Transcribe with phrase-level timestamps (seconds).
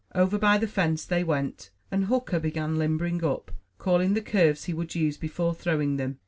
[0.15, 4.73] Over by the fence they went, and Hooker began limbering up, calling the curves he
[4.73, 6.17] would use before throwing them.